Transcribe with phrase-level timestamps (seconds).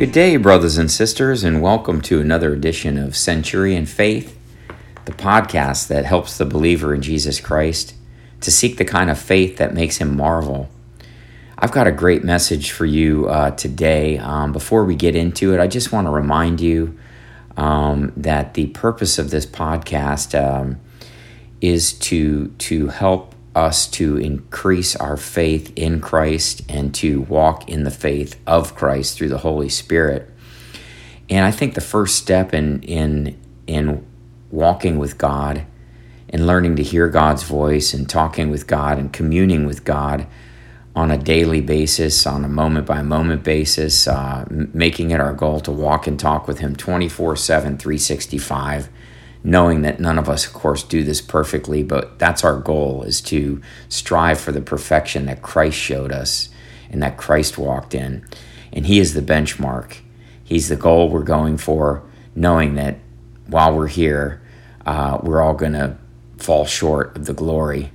[0.00, 4.34] Good day, brothers and sisters, and welcome to another edition of Centurion Faith,
[5.04, 7.92] the podcast that helps the believer in Jesus Christ
[8.40, 10.70] to seek the kind of faith that makes him marvel.
[11.58, 14.16] I've got a great message for you uh, today.
[14.16, 16.98] Um, before we get into it, I just want to remind you
[17.58, 20.80] um, that the purpose of this podcast um,
[21.60, 27.84] is to to help us to increase our faith in Christ and to walk in
[27.84, 30.30] the faith of Christ through the Holy Spirit.
[31.28, 34.06] And I think the first step in in in
[34.50, 35.64] walking with God
[36.28, 40.26] and learning to hear God's voice and talking with God and communing with God
[40.94, 45.60] on a daily basis, on a moment by moment basis, uh, making it our goal
[45.60, 48.88] to walk and talk with Him 24 7, 365
[49.42, 53.20] knowing that none of us of course do this perfectly but that's our goal is
[53.20, 56.50] to strive for the perfection that christ showed us
[56.90, 58.24] and that christ walked in.
[58.72, 59.96] And he is the benchmark.
[60.44, 62.02] He's the goal we're going for
[62.34, 62.98] knowing that
[63.46, 64.42] while we're here
[64.86, 65.96] uh, we're all going to
[66.38, 67.92] fall short of the glory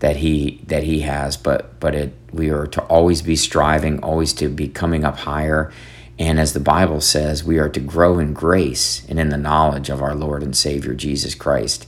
[0.00, 1.36] that he that he has.
[1.36, 5.72] But but it we are to always be striving always to be coming up higher
[6.18, 9.90] and as the Bible says, we are to grow in grace and in the knowledge
[9.90, 11.86] of our Lord and Savior Jesus Christ.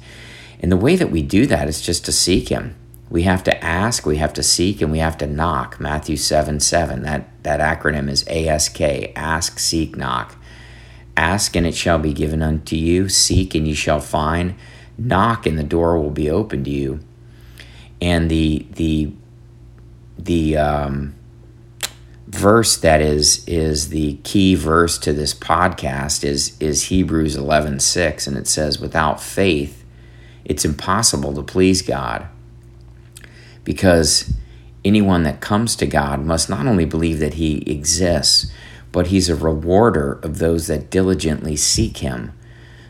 [0.61, 2.75] And the way that we do that is just to seek Him.
[3.09, 5.81] We have to ask, we have to seek, and we have to knock.
[5.81, 7.03] Matthew 7 7.
[7.03, 8.81] That, that acronym is ASK
[9.17, 10.37] Ask, Seek, Knock.
[11.17, 13.09] Ask, and it shall be given unto you.
[13.09, 14.57] Seek, and ye shall find.
[14.99, 17.01] Knock, and the door will be opened to you.
[17.99, 19.13] And the, the,
[20.19, 21.15] the, um,
[22.29, 28.37] verse that is is the key verse to this podcast is is Hebrews 11:6 and
[28.37, 29.83] it says without faith
[30.45, 32.27] it's impossible to please God
[33.65, 34.35] because
[34.85, 38.53] anyone that comes to God must not only believe that he exists
[38.93, 42.33] but he's a rewarder of those that diligently seek him.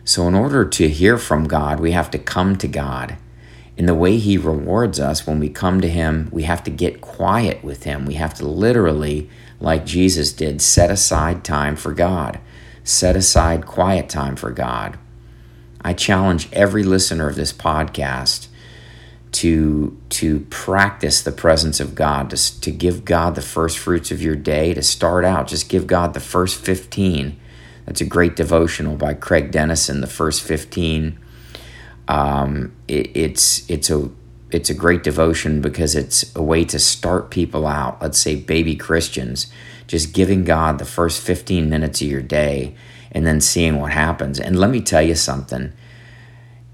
[0.05, 3.17] So in order to hear from God we have to come to God
[3.79, 7.01] in the way He rewards us when we come to Him, we have to get
[7.01, 8.07] quiet with Him.
[8.07, 9.31] We have to literally,
[9.61, 12.41] like Jesus did, set aside time for God,
[12.83, 14.99] set aside quiet time for God.
[15.81, 18.49] I challenge every listener of this podcast
[19.31, 24.21] to to practice the presence of God, to, to give God the first fruits of
[24.21, 27.39] your day, to start out, just give God the first 15.
[27.87, 31.17] That's a great devotional by Craig Denison, the first 15
[32.09, 34.11] um, it, it's it's a
[34.51, 38.01] it's a great devotion because it's a way to start people out.
[38.01, 39.47] Let's say baby Christians,
[39.87, 42.75] just giving God the first 15 minutes of your day
[43.13, 44.41] and then seeing what happens.
[44.41, 45.73] And let me tell you something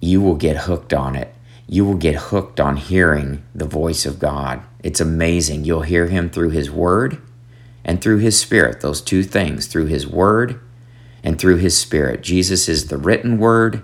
[0.00, 1.34] you will get hooked on it.
[1.66, 4.62] You will get hooked on hearing the voice of God.
[4.83, 5.65] It's amazing.
[5.65, 7.21] You'll hear Him through His Word
[7.84, 8.83] and through His Spirit.
[8.83, 10.61] Those two things, through His Word
[11.25, 12.22] and through His Spirit.
[12.22, 13.83] Jesus is the written Word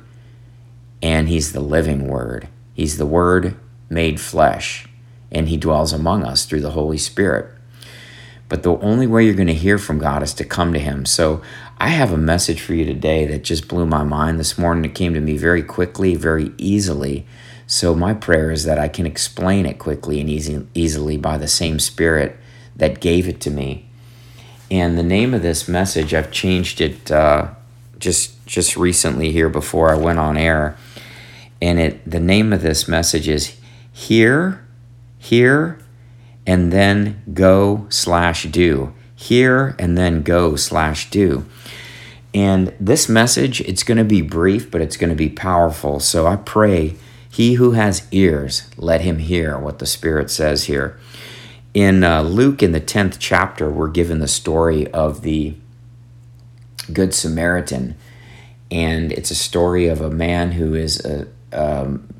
[1.02, 2.48] and He's the living Word.
[2.74, 3.56] He's the Word
[3.88, 4.86] made flesh,
[5.30, 7.50] and He dwells among us through the Holy Spirit.
[8.48, 11.06] But the only way you're going to hear from God is to come to Him.
[11.06, 11.40] So
[11.78, 14.84] I have a message for you today that just blew my mind this morning.
[14.84, 17.26] It came to me very quickly, very easily.
[17.66, 21.46] So my prayer is that I can explain it quickly and easy, easily by the
[21.46, 22.36] same Spirit
[22.74, 23.88] that gave it to me.
[24.70, 27.50] And the name of this message, I've changed it uh,
[27.98, 30.76] just just recently here before I went on air
[31.62, 33.56] and it the name of this message is
[33.92, 34.66] hear
[35.18, 35.78] hear
[36.46, 38.94] and then go slash do.
[39.14, 41.44] Hear and then go slash do.
[42.32, 46.00] And this message it's going to be brief but it's going to be powerful.
[46.00, 46.96] So i pray
[47.28, 50.98] he who has ears let him hear what the spirit says here.
[51.74, 55.54] In uh, luke in the 10th chapter we're given the story of the
[56.92, 57.96] good samaritan.
[58.70, 62.14] And it's a story of a man who is a, um,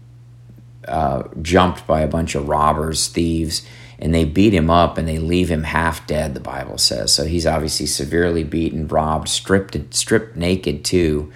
[0.87, 3.67] uh, jumped by a bunch of robbers, thieves,
[3.99, 6.35] and they beat him up and they leave him half dead.
[6.35, 7.25] The Bible says so.
[7.25, 11.31] He's obviously severely beaten, robbed, stripped, stripped naked too,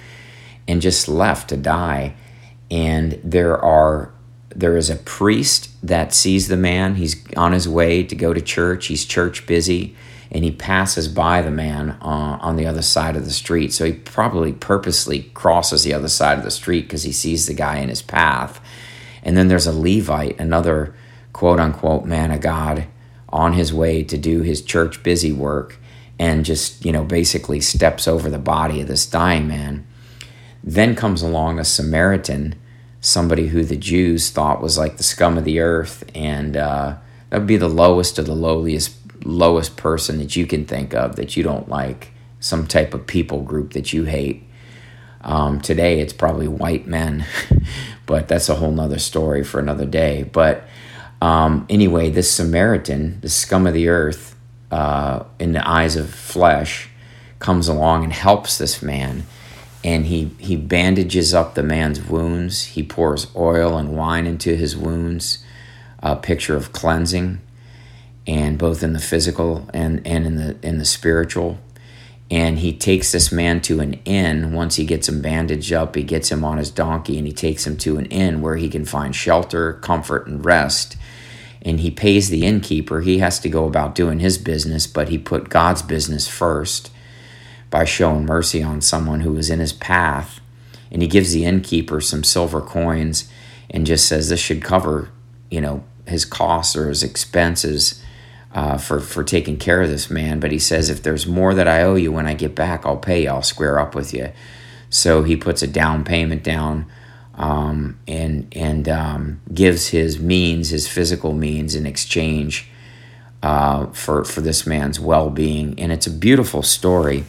[0.66, 2.14] and just left to die.
[2.70, 4.12] And there are
[4.56, 6.94] there is a priest that sees the man.
[6.94, 8.86] He's on his way to go to church.
[8.86, 9.94] He's church busy
[10.34, 13.72] and he passes by the man uh, on the other side of the street.
[13.72, 17.54] So he probably purposely crosses the other side of the street because he sees the
[17.54, 18.60] guy in his path.
[19.22, 20.92] And then there's a Levite, another
[21.32, 22.88] quote unquote man of God,
[23.28, 25.78] on his way to do his church busy work
[26.18, 29.86] and just, you know, basically steps over the body of this dying man.
[30.64, 32.56] Then comes along a Samaritan,
[33.00, 36.96] somebody who the Jews thought was like the scum of the earth, and uh,
[37.30, 41.16] that would be the lowest of the lowliest lowest person that you can think of
[41.16, 42.10] that you don't like.
[42.40, 44.42] some type of people group that you hate.
[45.22, 47.24] Um, today it's probably white men,
[48.06, 50.24] but that's a whole nother story for another day.
[50.24, 50.68] But
[51.22, 54.36] um, anyway, this Samaritan, the scum of the earth,
[54.70, 56.90] uh, in the eyes of flesh,
[57.38, 59.24] comes along and helps this man.
[59.82, 62.64] And he, he bandages up the man's wounds.
[62.64, 65.44] He pours oil and wine into his wounds,
[66.00, 67.40] a picture of cleansing,
[68.26, 71.58] and both in the physical and, and in the in the spiritual.
[72.30, 74.52] And he takes this man to an inn.
[74.52, 77.66] Once he gets him bandaged up he gets him on his donkey and he takes
[77.66, 80.96] him to an inn where he can find shelter comfort and rest.
[81.62, 83.00] And he pays the innkeeper.
[83.00, 86.90] He has to go about doing his business but he put god's business first
[87.70, 90.40] by showing mercy on someone who was in his path.
[90.90, 93.28] And he gives the innkeeper some silver coins
[93.68, 95.10] and just says this should cover
[95.50, 98.02] you know his costs or his expenses
[98.54, 100.40] uh, for for taking care of this man.
[100.40, 102.96] But he says, if there's more that I owe you when I get back, I'll
[102.96, 103.28] pay you.
[103.28, 104.32] I'll square up with you.
[104.90, 106.86] So he puts a down payment down
[107.34, 112.68] um, and and um, gives his means, his physical means, in exchange
[113.42, 115.78] uh, for for this man's well being.
[115.78, 117.24] And it's a beautiful story.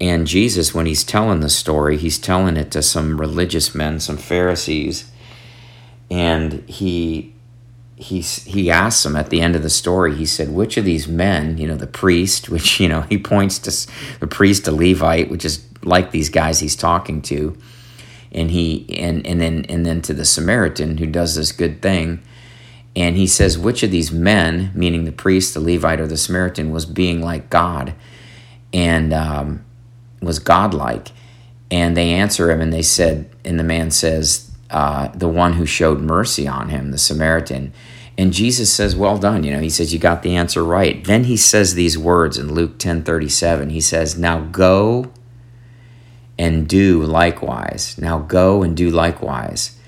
[0.00, 4.16] And Jesus, when he's telling the story, he's telling it to some religious men, some
[4.16, 5.10] Pharisees,
[6.08, 7.34] and he
[7.98, 10.14] he he asks him at the end of the story.
[10.14, 13.58] He said, "Which of these men, you know, the priest, which you know, he points
[13.60, 17.56] to the priest, the Levite, which is like these guys he's talking to,
[18.32, 22.20] and he and and then and then to the Samaritan who does this good thing."
[22.96, 26.72] And he says, which of these men, meaning the priest, the Levite, or the Samaritan,
[26.72, 27.94] was being like God
[28.72, 29.64] and um,
[30.20, 31.12] was godlike?
[31.70, 35.66] And they answer him and they said, and the man says, uh, the one who
[35.66, 37.72] showed mercy on him, the Samaritan.
[38.16, 39.44] And Jesus says, Well done.
[39.44, 41.02] You know, he says, You got the answer right.
[41.04, 43.70] Then he says these words in Luke 10 37.
[43.70, 45.12] He says, Now go
[46.38, 47.96] and do likewise.
[47.98, 49.78] Now go and do likewise.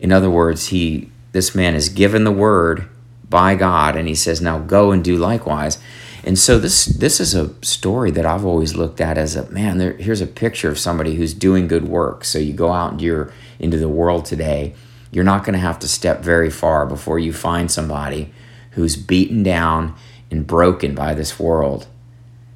[0.00, 2.88] In other words, he this man is given the word
[3.28, 5.78] by God, and he says, Now go and do likewise.
[6.26, 9.78] And so this this is a story that I've always looked at as a man.
[9.78, 12.24] There, here's a picture of somebody who's doing good work.
[12.24, 14.74] So you go out into your into the world today,
[15.12, 18.34] you're not going to have to step very far before you find somebody
[18.72, 19.94] who's beaten down
[20.28, 21.86] and broken by this world.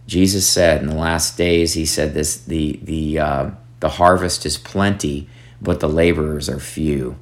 [0.09, 4.59] Jesus said in the last days, he said this: the the uh, the harvest is
[4.59, 5.29] plenty,
[5.63, 7.17] but the laborers are few.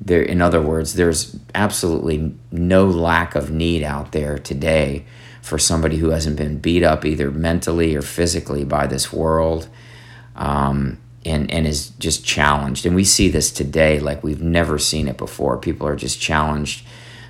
[0.00, 5.04] There, in other words, there's absolutely no lack of need out there today
[5.42, 9.68] for somebody who hasn't been beat up either mentally or physically by this world
[10.36, 12.86] um, and, and is just challenged.
[12.86, 15.58] And we see this today like we've never seen it before.
[15.58, 16.86] People are just challenged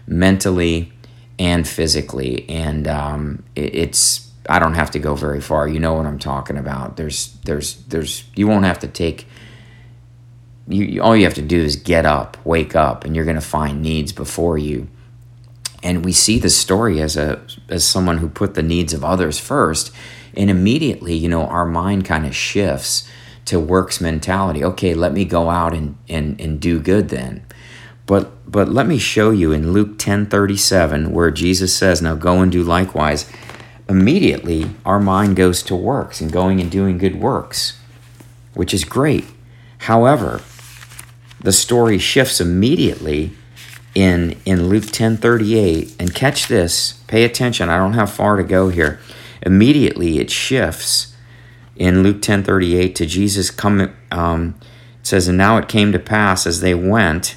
[0.07, 0.93] mentally
[1.39, 2.49] and physically.
[2.51, 5.67] And um, it, it's, I don't have to go very far.
[5.67, 6.99] You know what I'm talking about.
[6.99, 9.27] There's, there's, there's, you won't have to take,
[10.69, 13.41] you, all you have to do is get up, wake up, and you're going to
[13.41, 14.89] find needs before you
[15.83, 19.39] and we see the story as a as someone who put the needs of others
[19.39, 19.93] first.
[20.35, 23.09] And immediately you know our mind kind of shifts
[23.47, 24.65] to works mentality.
[24.65, 27.45] Okay let me go out and and, and do good then.
[28.07, 32.41] But but let me show you in luke 10 37 where jesus says now go
[32.41, 33.31] and do likewise.
[33.89, 37.79] Immediately our mind goes to works and going and doing good works
[38.55, 39.25] which is great.
[39.79, 40.41] However
[41.41, 43.33] the story shifts immediately
[43.95, 48.69] in in Luke 10:38 and catch this pay attention I don't have far to go
[48.69, 49.01] here.
[49.43, 51.15] Immediately it shifts
[51.77, 54.55] in Luke 10:38 to Jesus come um,
[55.01, 57.37] it says and now it came to pass as they went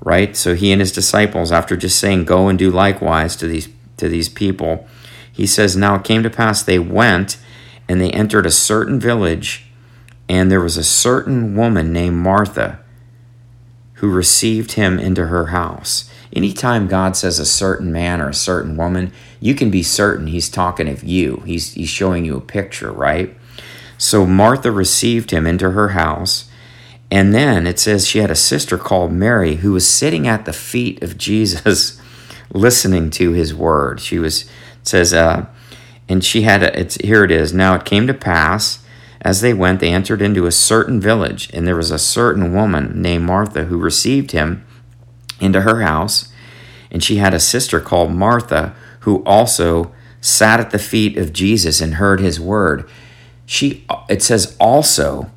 [0.00, 0.36] right?
[0.36, 4.08] So he and his disciples after just saying go and do likewise to these to
[4.08, 4.86] these people
[5.30, 7.36] he says now it came to pass they went
[7.88, 9.66] and they entered a certain village
[10.28, 12.80] and there was a certain woman named Martha
[13.98, 16.10] who received him into her house.
[16.32, 20.48] Anytime God says a certain man or a certain woman, you can be certain he's
[20.48, 21.42] talking of you.
[21.44, 23.34] He's, he's showing you a picture, right?
[23.96, 26.48] So Martha received him into her house.
[27.10, 30.52] And then it says she had a sister called Mary who was sitting at the
[30.52, 32.00] feet of Jesus
[32.52, 34.00] listening to his word.
[34.00, 34.48] She was,
[34.82, 35.46] says, uh,
[36.08, 37.52] and she had, a, it's, here it is.
[37.52, 38.84] Now it came to pass
[39.20, 43.02] as they went, they entered into a certain village, and there was a certain woman
[43.02, 44.64] named Martha who received him
[45.40, 46.32] into her house.
[46.90, 51.80] And she had a sister called Martha who also sat at the feet of Jesus
[51.80, 52.88] and heard his word.
[53.46, 55.30] She it says also.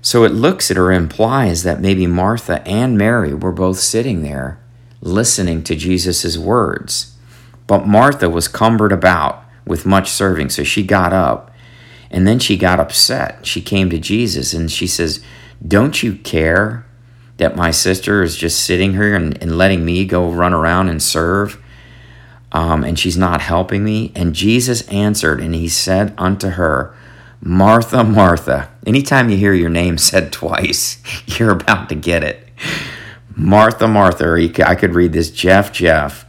[0.00, 4.60] So it looks at or implies that maybe Martha and Mary were both sitting there
[5.00, 7.16] listening to Jesus' words.
[7.66, 11.47] But Martha was cumbered about with much serving, so she got up
[12.10, 13.46] And then she got upset.
[13.46, 15.22] She came to Jesus and she says,
[15.66, 16.86] Don't you care
[17.36, 21.02] that my sister is just sitting here and, and letting me go run around and
[21.02, 21.62] serve?
[22.52, 24.12] Um, and she's not helping me.
[24.14, 26.96] And Jesus answered, and he said unto her,
[27.40, 28.70] Martha, Martha.
[28.86, 31.02] Anytime you hear your name said twice,
[31.38, 32.48] you're about to get it.
[33.36, 36.24] Martha, Martha, I could read this, Jeff, Jeff.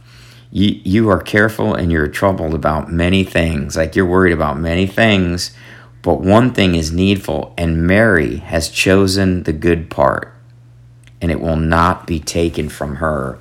[0.52, 4.86] You, you are careful and you're troubled about many things, like you're worried about many
[4.86, 5.52] things,
[6.02, 10.34] but one thing is needful, and Mary has chosen the good part,
[11.20, 13.38] and it will not be taken from her.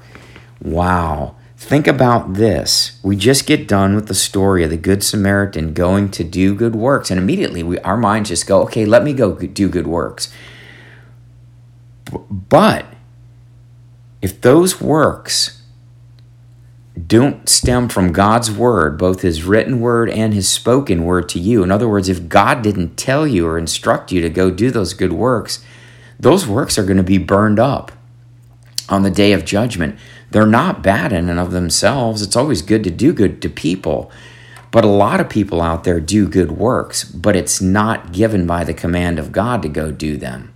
[0.61, 1.35] Wow.
[1.55, 2.99] Think about this.
[3.03, 6.75] We just get done with the story of the Good Samaritan going to do good
[6.75, 10.33] works, and immediately we, our minds just go, okay, let me go do good works.
[12.29, 12.85] But
[14.21, 15.58] if those works
[17.07, 21.63] don't stem from God's word, both his written word and his spoken word to you,
[21.63, 24.93] in other words, if God didn't tell you or instruct you to go do those
[24.93, 25.63] good works,
[26.19, 27.91] those works are going to be burned up
[28.89, 29.97] on the day of judgment.
[30.31, 32.21] They're not bad in and of themselves.
[32.21, 34.11] It's always good to do good to people.
[34.71, 38.63] But a lot of people out there do good works, but it's not given by
[38.63, 40.53] the command of God to go do them.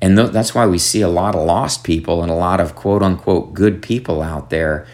[0.00, 3.02] And that's why we see a lot of lost people and a lot of quote
[3.02, 4.86] unquote good people out there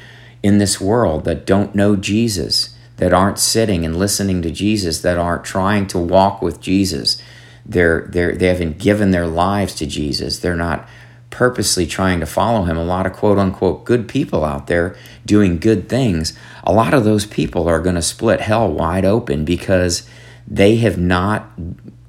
[0.46, 5.18] in this world that don't know Jesus, that aren't sitting and listening to Jesus, that
[5.18, 7.20] aren't trying to walk with Jesus.
[7.64, 10.38] They're, they're, they haven't given their lives to Jesus.
[10.38, 10.88] They're not
[11.30, 15.58] purposely trying to follow him, a lot of quote unquote good people out there doing
[15.58, 20.08] good things, a lot of those people are going to split hell wide open because
[20.46, 21.50] they have not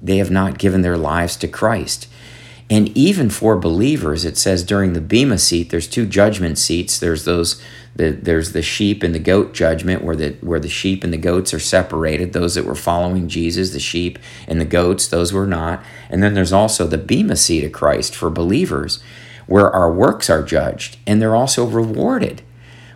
[0.00, 2.06] they have not given their lives to Christ.
[2.70, 6.98] And even for believers, it says during the Bema seat, there's two judgment seats.
[6.98, 7.62] There's those
[7.96, 11.18] the, there's the sheep and the goat judgment where the where the sheep and the
[11.18, 12.32] goats are separated.
[12.32, 15.82] Those that were following Jesus, the sheep and the goats, those were not.
[16.08, 19.02] And then there's also the Bema seat of Christ for believers,
[19.46, 22.42] where our works are judged and they're also rewarded.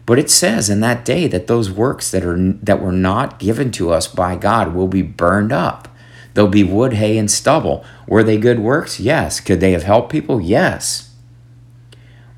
[0.07, 3.71] But it says in that day that those works that are that were not given
[3.73, 5.89] to us by God will be burned up.
[6.35, 7.85] There'll be wood, hay, and stubble.
[8.07, 8.99] Were they good works?
[8.99, 9.41] Yes.
[9.41, 10.41] Could they have helped people?
[10.41, 11.15] Yes.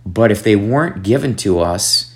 [0.05, 2.14] But if they weren't given to us,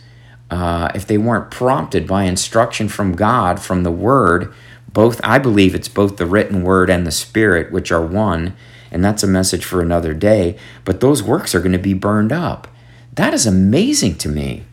[0.50, 4.52] uh, if they weren't prompted by instruction from God, from the Word,
[4.92, 8.56] both, I believe it's both the written Word and the Spirit, which are one,
[8.90, 12.32] and that's a message for another day, but those works are going to be burned
[12.32, 12.68] up.
[13.12, 14.64] That is amazing to me.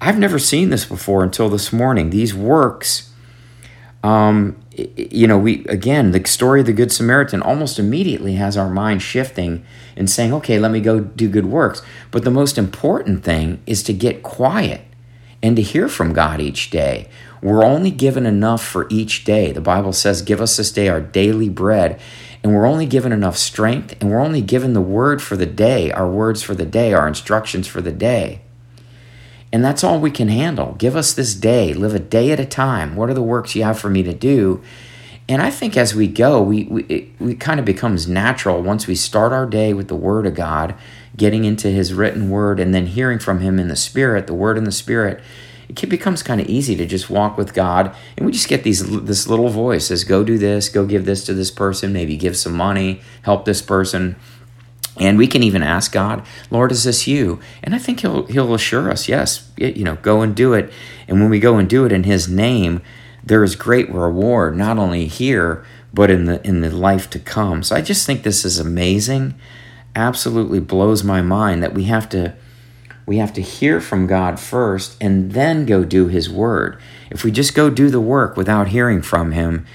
[0.00, 2.10] I've never seen this before until this morning.
[2.10, 3.12] These works
[4.02, 4.56] um,
[4.96, 9.02] you know, we again, the story of the Good Samaritan almost immediately has our mind
[9.02, 9.64] shifting
[9.96, 11.82] and saying, okay, let me go do good works.
[12.10, 14.82] But the most important thing is to get quiet
[15.42, 17.08] and to hear from God each day.
[17.42, 19.52] We're only given enough for each day.
[19.52, 22.00] The Bible says, Give us this day our daily bread.
[22.42, 25.90] And we're only given enough strength, and we're only given the word for the day,
[25.90, 28.42] our words for the day, our instructions for the day.
[29.52, 30.74] And that's all we can handle.
[30.78, 32.96] Give us this day, live a day at a time.
[32.96, 34.62] What are the works you have for me to do?
[35.28, 38.86] And I think as we go, we, we it, it kind of becomes natural once
[38.86, 40.74] we start our day with the Word of God,
[41.16, 44.56] getting into His written Word, and then hearing from Him in the Spirit, the Word
[44.56, 45.20] in the Spirit.
[45.68, 49.02] It becomes kind of easy to just walk with God, and we just get these
[49.02, 52.38] this little voice says, "Go do this, go give this to this person, maybe give
[52.38, 54.16] some money, help this person."
[55.00, 57.40] And we can even ask God, Lord, is this you?
[57.62, 60.72] And I think He'll He'll assure us, yes, you know, go and do it.
[61.06, 62.80] And when we go and do it in His name,
[63.24, 67.62] there is great reward, not only here, but in the in the life to come.
[67.62, 69.34] So I just think this is amazing.
[69.94, 72.34] Absolutely blows my mind that we have to
[73.06, 76.78] we have to hear from God first and then go do his word.
[77.10, 79.66] If we just go do the work without hearing from him,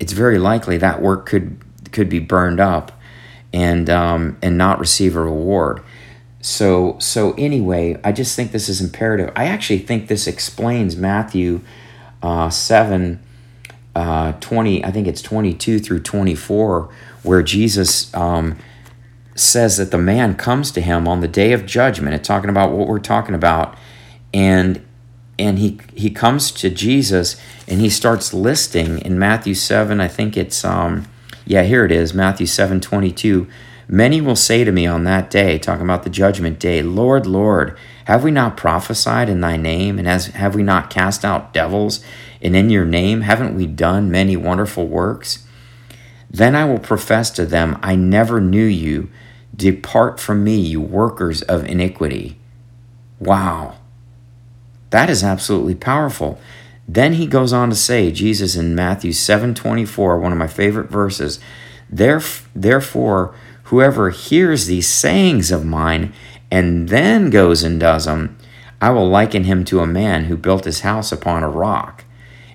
[0.00, 1.58] it's very likely that work could
[1.92, 2.95] could be burned up
[3.56, 5.82] and um, and not receive a reward.
[6.42, 9.32] So so anyway, I just think this is imperative.
[9.34, 11.62] I actually think this explains Matthew
[12.22, 13.20] uh, seven.
[13.94, 16.90] Uh, 20 i think it's 22 through 24
[17.22, 18.58] where jesus um,
[19.34, 22.72] says that the man comes to him on the day of judgment it's talking about
[22.72, 23.74] what we're talking about
[24.34, 24.82] and
[25.38, 30.36] and he he comes to jesus and he starts listing in matthew 7 i think
[30.36, 31.06] it's um
[31.46, 33.46] yeah, here it is, Matthew 7 22.
[33.88, 37.78] Many will say to me on that day, talking about the judgment day, Lord, Lord,
[38.06, 39.96] have we not prophesied in thy name?
[39.98, 42.04] And as have we not cast out devils?
[42.42, 45.46] And in your name haven't we done many wonderful works?
[46.28, 49.08] Then I will profess to them, I never knew you.
[49.54, 52.38] Depart from me, you workers of iniquity.
[53.20, 53.76] Wow.
[54.90, 56.40] That is absolutely powerful.
[56.88, 60.90] Then he goes on to say, Jesus in Matthew 7 24, one of my favorite
[60.90, 61.40] verses,
[61.90, 66.12] Therefore, whoever hears these sayings of mine
[66.50, 68.36] and then goes and does them,
[68.80, 72.04] I will liken him to a man who built his house upon a rock.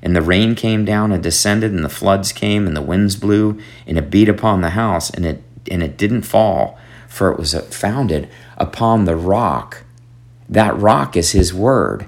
[0.02, 3.60] And the rain came down and descended, and the floods came, and the winds blew,
[3.86, 7.54] and it beat upon the house, and it and it didn't fall, for it was
[7.54, 9.84] founded upon the rock.
[10.50, 12.08] That rock is his word.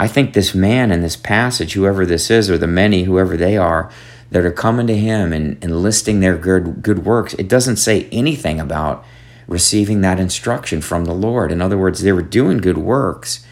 [0.00, 3.58] I think this man in this passage, whoever this is, or the many, whoever they
[3.58, 3.90] are,
[4.30, 8.08] that are coming to him and, and listing their good good works, it doesn't say
[8.10, 9.04] anything about
[9.46, 11.52] receiving that instruction from the Lord.
[11.52, 13.44] In other words, they were doing good works,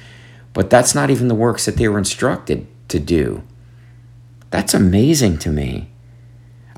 [0.55, 3.43] but that's not even the works that they were instructed to do.
[4.49, 5.91] That's amazing to me.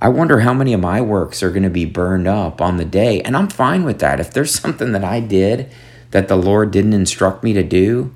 [0.02, 2.84] I wonder how many of my works are going to be burned up on the
[2.84, 3.20] day.
[3.20, 4.18] And I'm fine with that.
[4.18, 5.70] If there's something that I did
[6.10, 8.12] that the Lord didn't instruct me to do,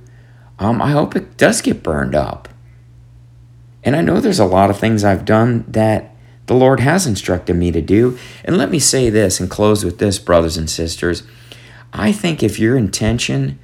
[0.65, 2.49] um, I hope it does get burned up.
[3.83, 6.15] And I know there's a lot of things I've done that
[6.47, 8.19] the Lord has instructed me to do.
[8.45, 11.23] And let me say this and close with this, brothers and sisters.
[11.93, 13.59] I think if your intention,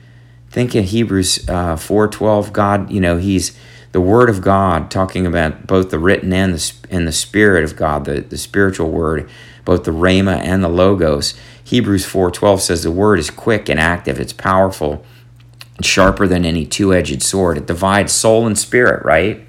[0.50, 3.56] think in Hebrews uh, 4.12, God, you know, he's
[3.92, 7.76] the Word of God, talking about both the written and the, and the Spirit of
[7.76, 9.28] God, the, the spiritual Word,
[9.64, 11.34] both the Rhema and the Logos.
[11.64, 14.20] Hebrews 4.12 says the Word is quick and active.
[14.20, 15.04] It's powerful,
[15.84, 17.58] sharper than any two-edged sword.
[17.58, 19.46] It divides soul and spirit, right?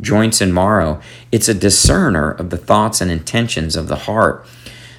[0.00, 1.00] Joints and marrow.
[1.30, 4.46] It's a discerner of the thoughts and intentions of the heart.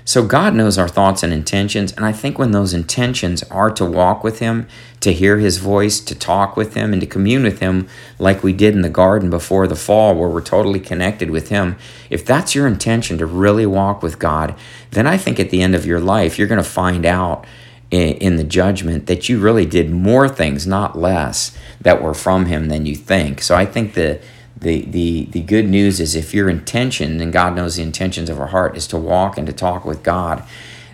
[0.03, 1.91] So God knows our thoughts and intentions.
[1.93, 4.67] And I think when those intentions are to walk with Him,
[4.99, 8.51] to hear His voice, to talk with Him, and to commune with Him like we
[8.51, 11.77] did in the garden before the fall, where we're totally connected with Him,
[12.09, 14.55] if that's your intention to really walk with God,
[14.89, 17.45] then I think at the end of your life, you're going to find out
[17.91, 22.69] in, the judgment that you really did more things, not less, that were from Him
[22.69, 23.41] than you think.
[23.41, 24.21] So I think that
[24.57, 28.39] the, the, the good news is if your intention, and God knows the intentions of
[28.39, 30.43] our heart, is to walk and to talk with God,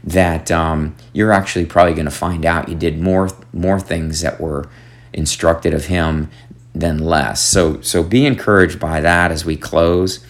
[0.03, 4.39] that um, you're actually probably going to find out you did more more things that
[4.39, 4.69] were
[5.11, 6.29] instructed of Him
[6.73, 7.41] than less.
[7.41, 10.25] So so be encouraged by that as we close.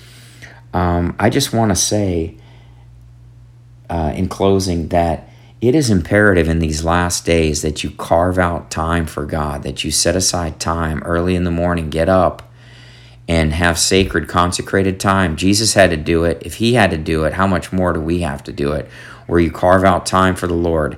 [0.74, 2.38] Um, I just want to say
[3.90, 8.70] uh, in closing that it is imperative in these last days that you carve out
[8.70, 12.52] time for God, that you set aside time early in the morning, get up
[13.28, 15.36] and have sacred, consecrated time.
[15.36, 16.42] Jesus had to do it.
[16.46, 18.88] If he had to do it, how much more do we have to do it?
[19.26, 20.98] Where you carve out time for the Lord.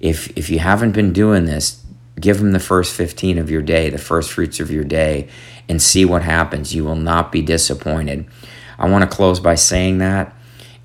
[0.00, 1.84] If if you haven't been doing this,
[2.18, 5.28] give him the first 15 of your day, the first fruits of your day,
[5.68, 6.74] and see what happens.
[6.74, 8.26] You will not be disappointed.
[8.78, 10.34] I want to close by saying that.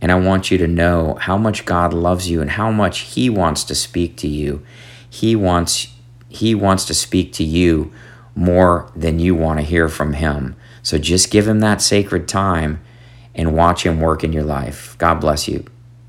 [0.04, 3.30] And I want you to know how much God loves you and how much He
[3.30, 4.62] wants to speak to you.
[5.10, 5.88] He wants
[6.28, 7.94] He wants to speak to you
[8.36, 10.58] more than you want to hear from Him.
[10.82, 12.82] So just give him that sacred time
[13.34, 14.96] and watch him work in your life.
[15.00, 15.66] God bless you.